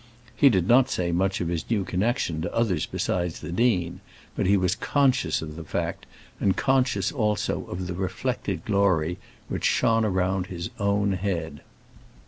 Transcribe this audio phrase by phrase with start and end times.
[0.35, 3.99] He did not say much of his new connection to others beside the dean,
[4.35, 6.07] but he was conscious of the fact,
[6.39, 11.61] and conscious also of the reflected glory which shone around his own head.